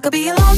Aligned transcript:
I 0.00 0.02
could 0.02 0.12
be 0.12 0.28
alone 0.30 0.49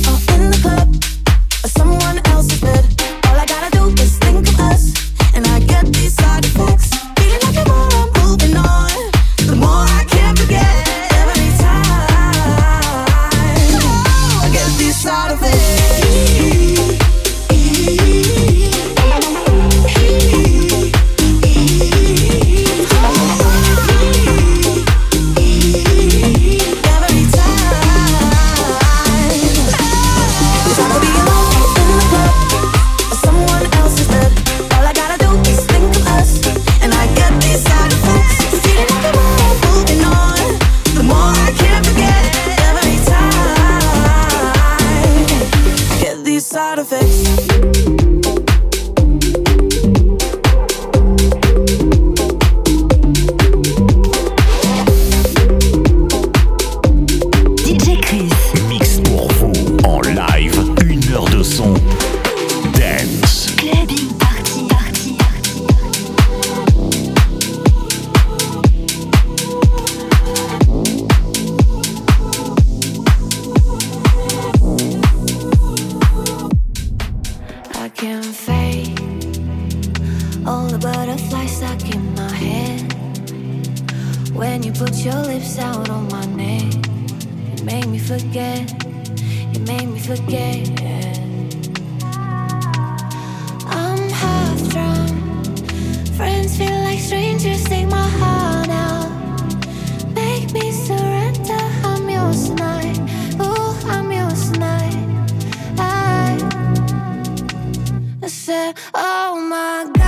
my 109.37 109.84
God. 109.94 110.01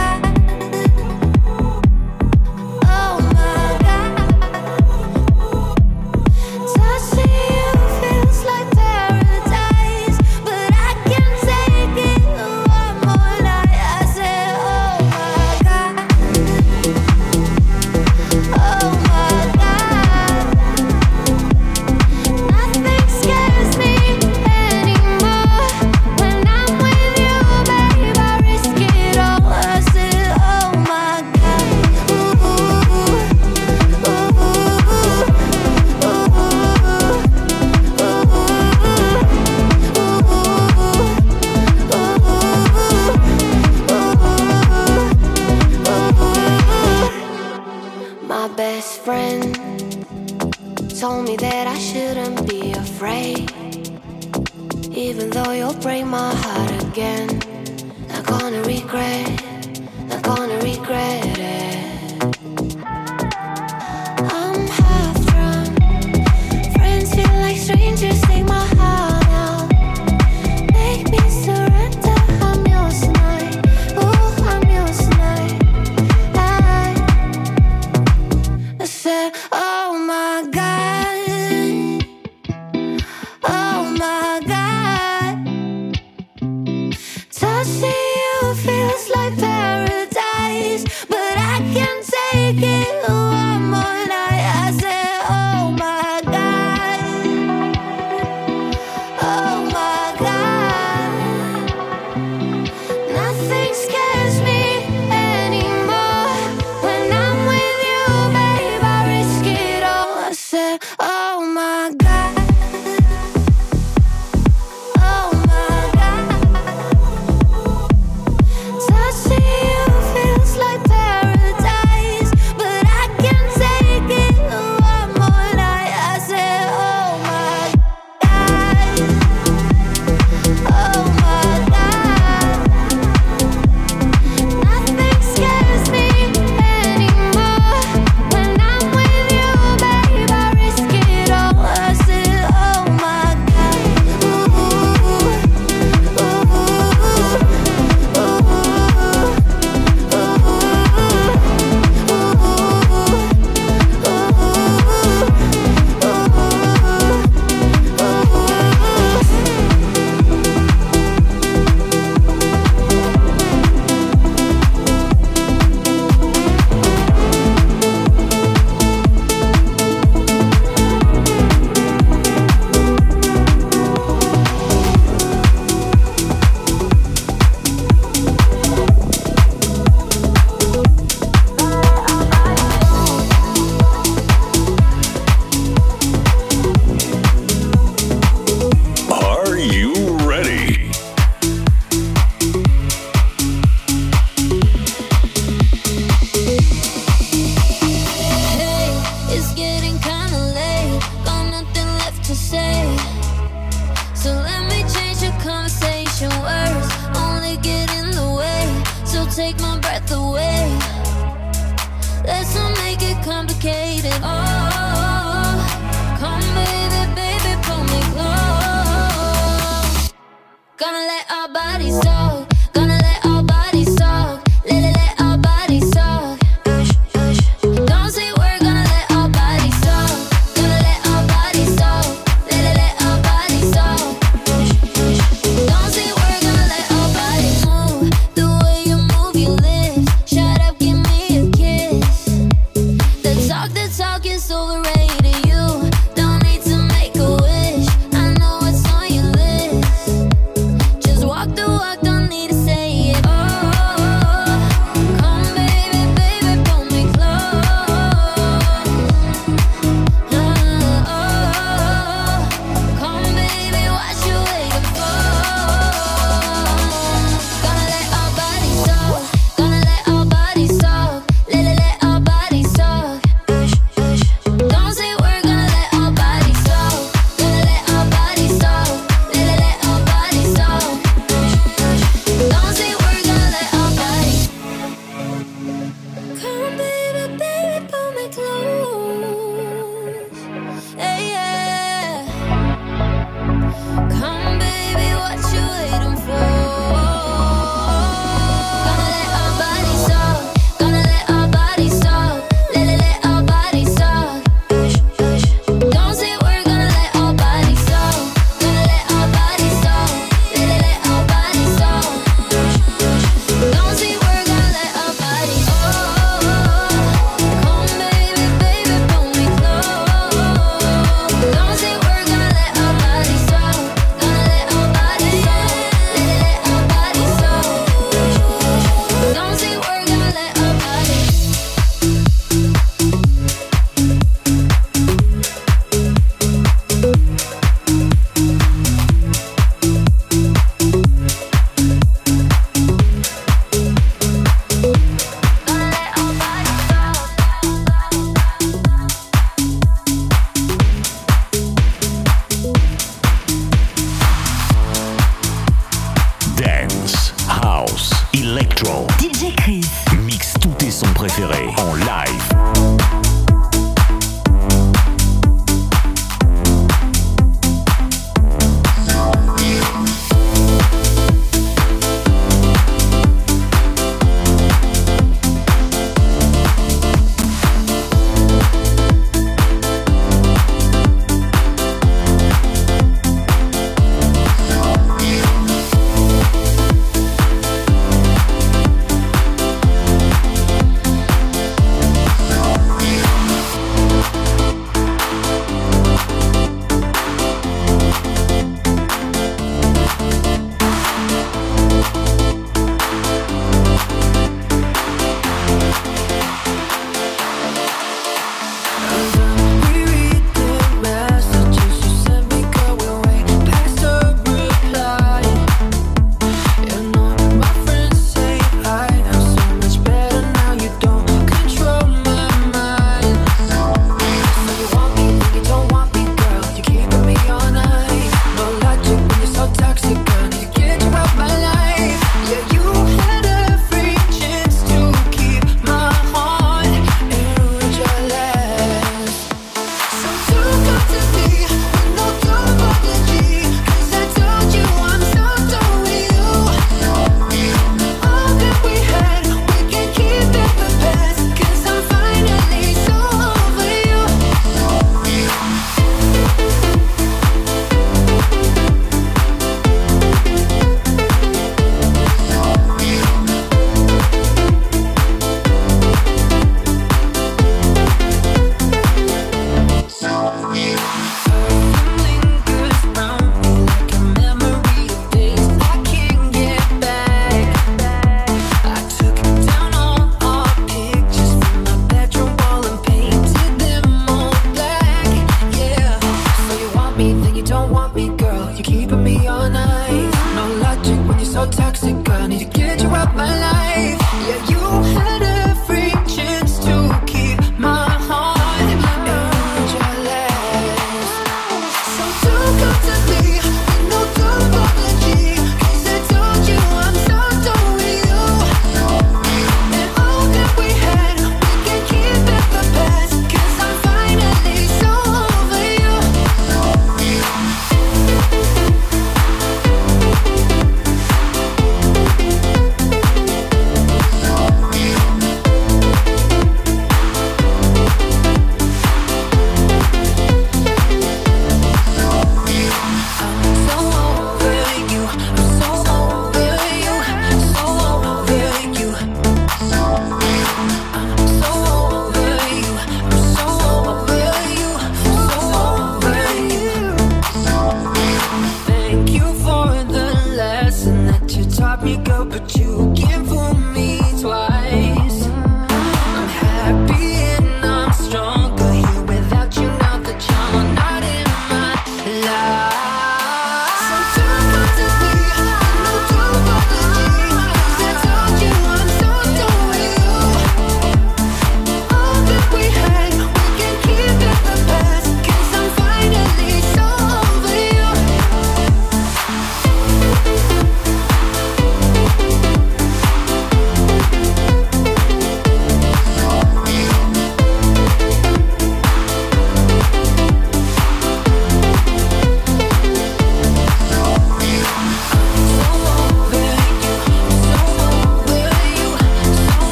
My 111.46 111.92
God. 111.98 112.23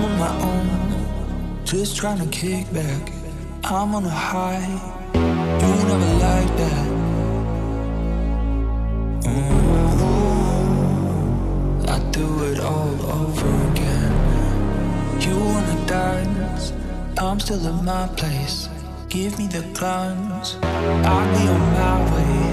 I'm 0.00 0.06
on 0.12 0.18
my 0.18 0.32
own, 0.48 1.64
just 1.66 1.94
trying 1.98 2.20
to 2.20 2.26
kick 2.28 2.72
back. 2.72 3.12
I'm 3.64 3.94
on 3.94 4.06
a 4.06 4.08
high, 4.08 4.66
you 5.12 5.74
never 5.90 6.14
like 6.26 6.56
that. 6.56 6.86
Ooh, 9.28 9.90
I 11.86 11.98
do 12.12 12.44
it 12.44 12.60
all 12.60 12.96
over 13.12 13.50
again. 13.72 14.12
You 15.20 15.36
wanna 15.38 15.76
dance? 15.86 16.72
I'm 17.18 17.38
still 17.38 17.66
in 17.66 17.84
my 17.84 18.08
place. 18.16 18.70
Give 19.10 19.38
me 19.38 19.48
the 19.48 19.62
guns, 19.78 20.56
I'll 20.62 21.28
be 21.36 21.46
on 21.46 21.60
my 21.74 21.96
way. 22.14 22.49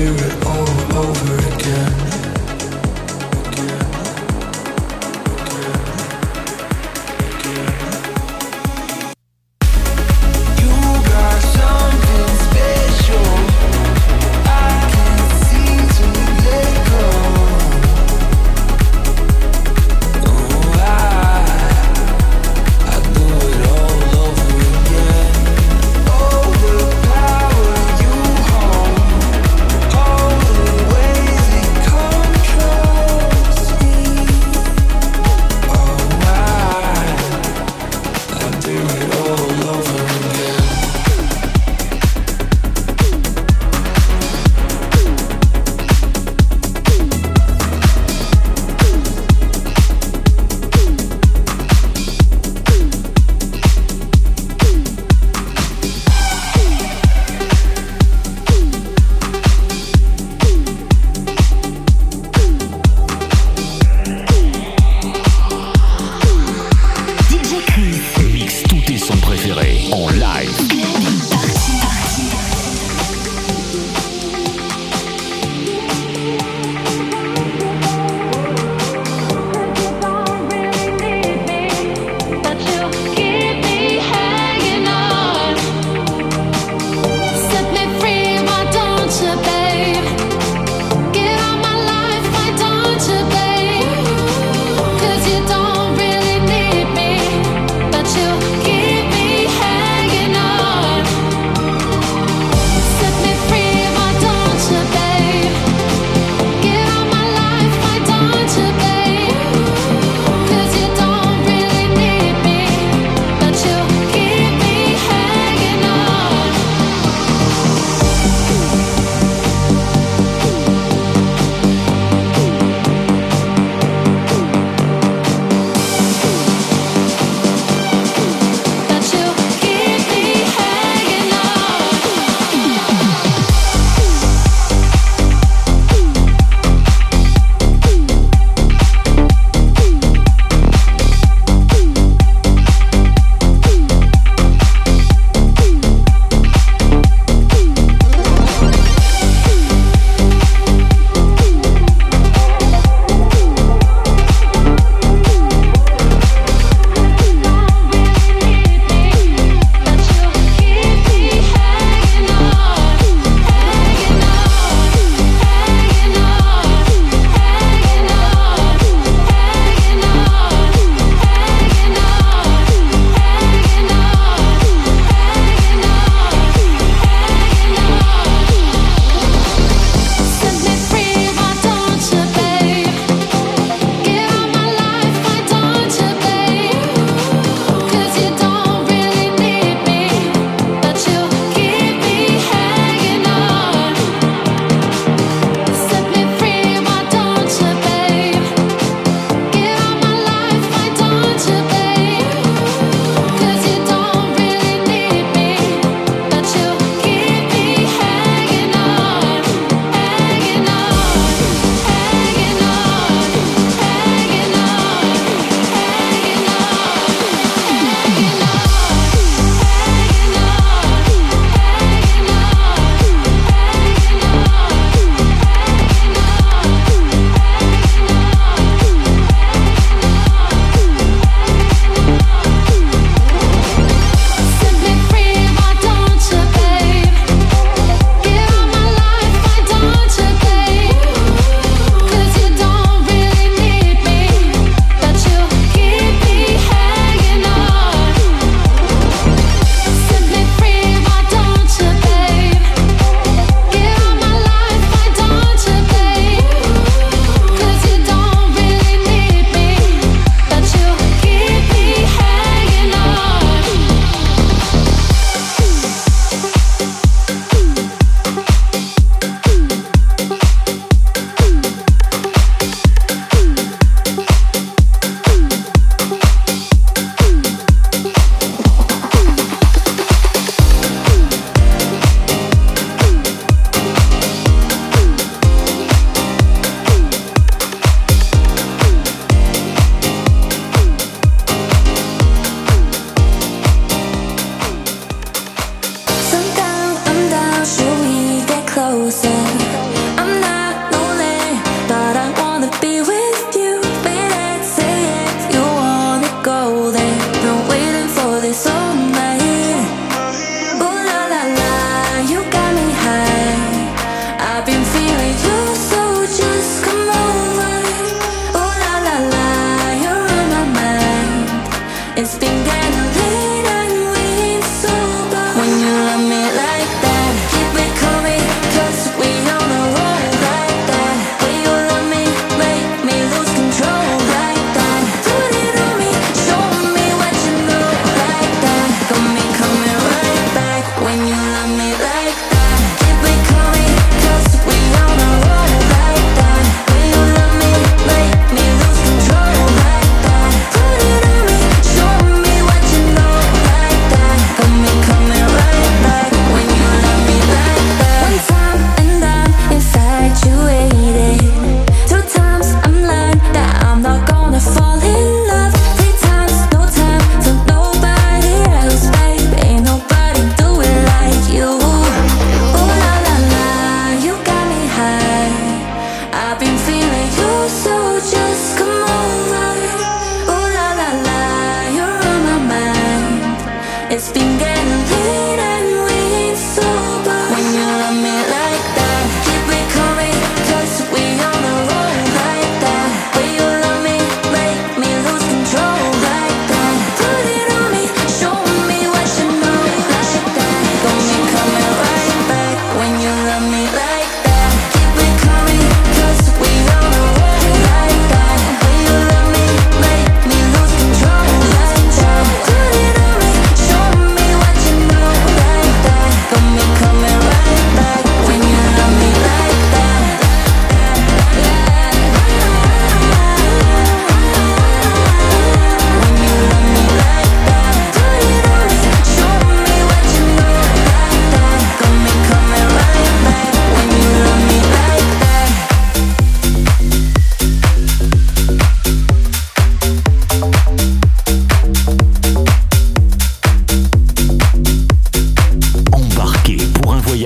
do 0.00 0.14
it. 0.14 0.49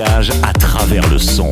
à 0.01 0.51
travers 0.53 1.07
le 1.09 1.17
son. 1.17 1.49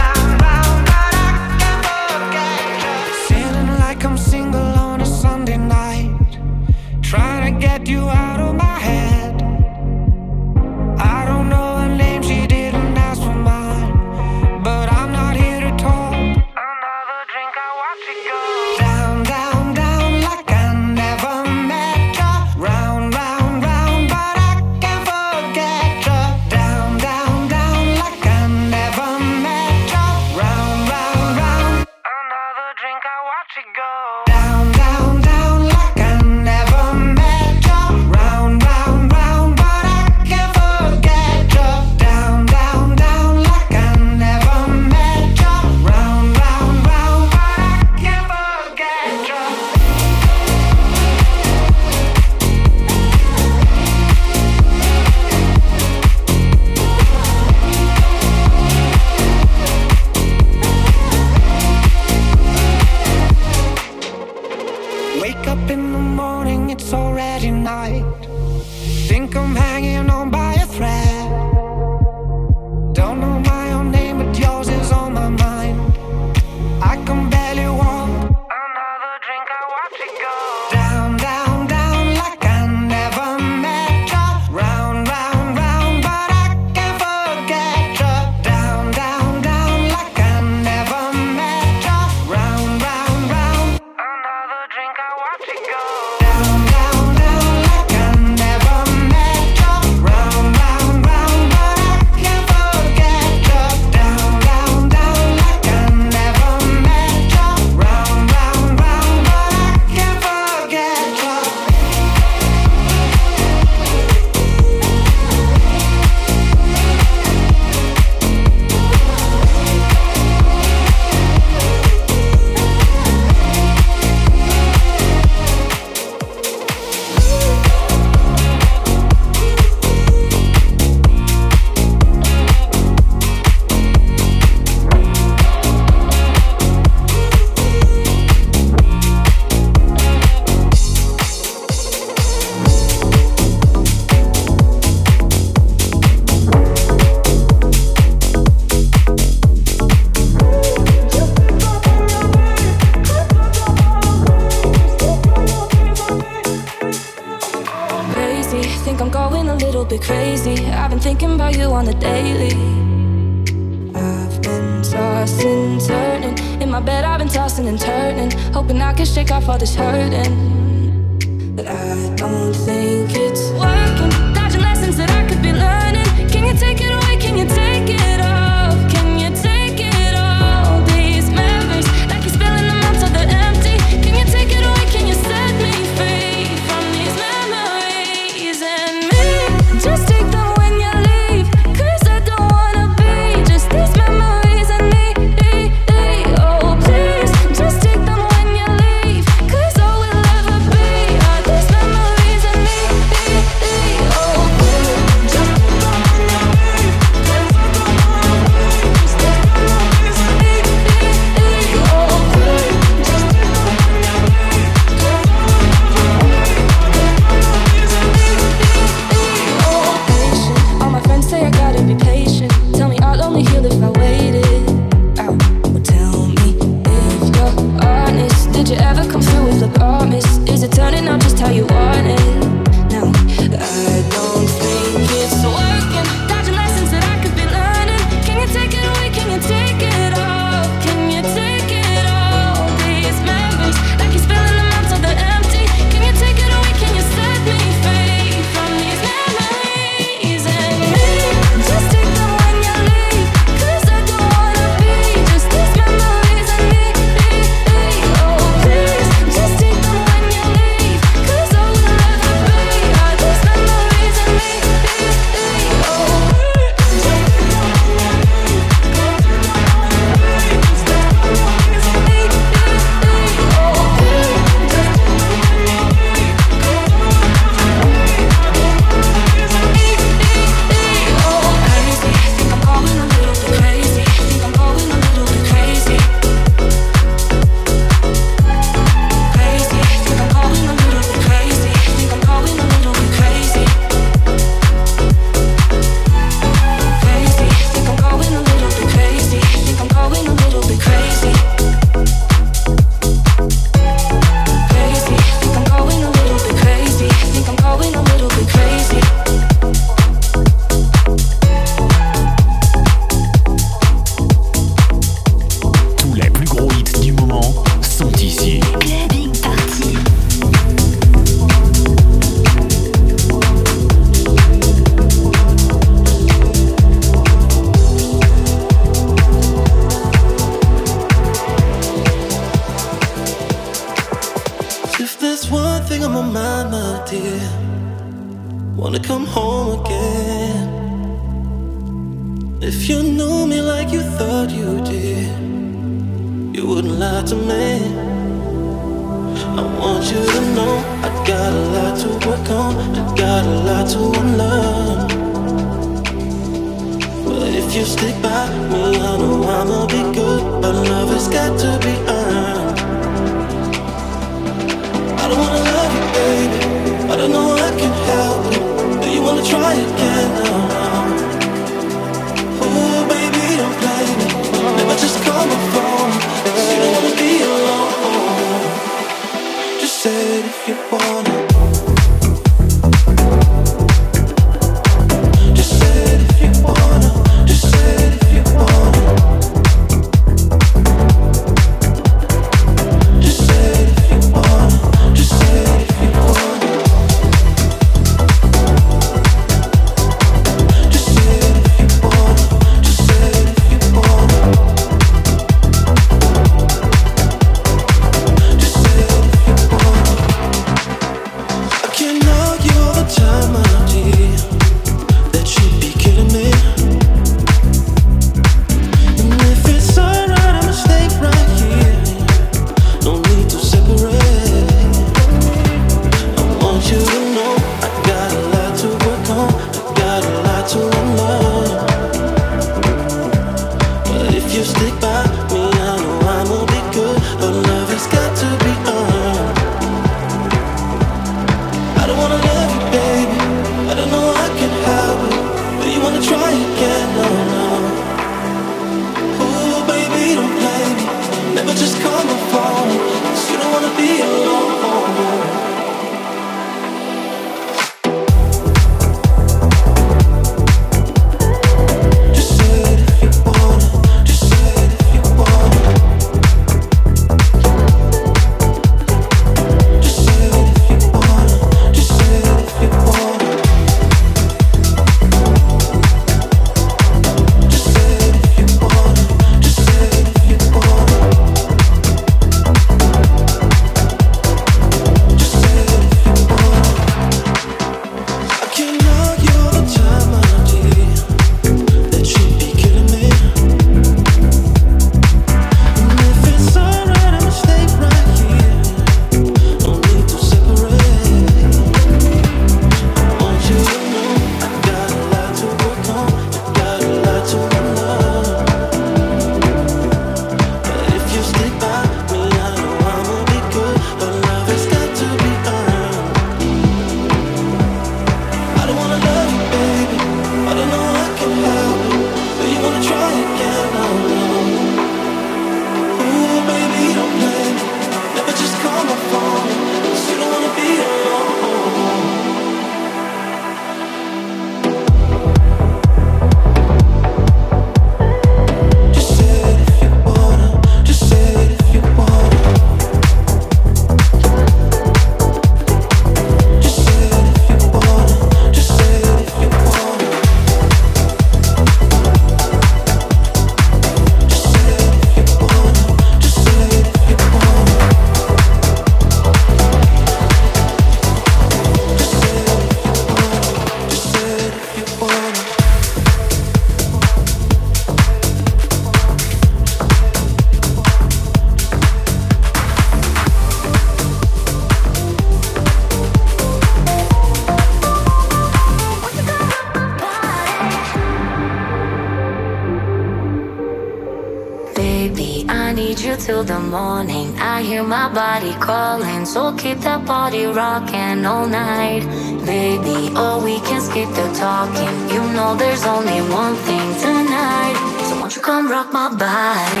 there's 595.75 596.05
only 596.05 596.41
one 596.41 596.75
thing 596.87 597.07
tonight. 597.19 597.95
So 598.27 598.39
won't 598.39 598.55
you 598.55 598.61
come 598.61 598.89
rock 598.89 599.13
my 599.13 599.29
body? 599.29 600.00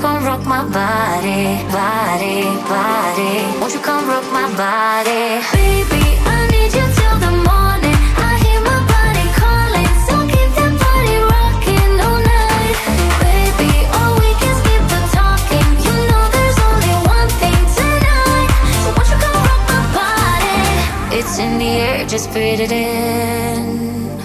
come 0.00 0.24
rock 0.24 0.44
my 0.46 0.64
body, 0.64 1.62
body, 1.68 2.44
body? 2.64 3.60
Won't 3.60 3.74
you 3.74 3.80
come 3.80 4.08
rock 4.08 4.24
my 4.32 4.48
body? 4.56 5.44
Baby, 5.52 6.02
I 6.24 6.48
need 6.52 6.72
you 6.72 6.86
till 6.98 7.16
the 7.20 7.32
morning. 7.44 7.98
I 8.16 8.32
hear 8.40 8.60
my 8.64 8.80
body 8.92 9.26
calling, 9.36 9.92
so 10.08 10.16
keep 10.32 10.50
that 10.56 10.72
body 10.84 11.16
rocking 11.32 11.92
all 12.06 12.20
night. 12.32 12.76
Baby, 13.20 13.70
all 13.98 14.12
we 14.22 14.30
can 14.40 14.54
skip 14.60 14.84
the 14.88 15.00
talking. 15.12 15.68
You 15.84 15.96
know 16.08 16.24
there's 16.32 16.58
only 16.70 16.96
one 17.16 17.30
thing 17.40 17.60
tonight. 17.76 18.50
So 18.80 18.88
won't 18.96 19.08
you 19.12 19.18
come 19.20 19.40
rock 19.48 19.62
my 19.68 19.82
body? 20.00 21.18
It's 21.18 21.38
in 21.38 21.58
the 21.58 21.72
air, 21.84 22.06
just 22.06 22.32
breathe 22.32 22.60
it 22.60 22.72
in. 22.72 24.16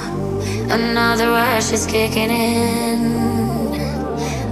Another 0.72 1.28
rush 1.32 1.74
is 1.74 1.86
kicking 1.86 2.32
in. 2.32 3.35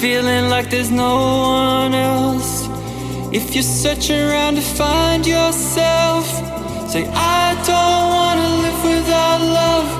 feeling 0.00 0.48
like 0.48 0.70
there's 0.70 0.90
no 0.90 1.14
one 1.84 1.94
else. 1.94 2.66
If 3.32 3.54
you're 3.54 3.62
searching 3.62 4.18
around 4.18 4.54
to 4.54 4.62
find 4.62 5.26
yourself, 5.26 6.24
say, 6.90 7.06
I 7.06 7.54
don't 7.68 8.06
wanna 8.16 8.48
live 8.64 8.82
without 8.82 9.40
love. 9.40 9.99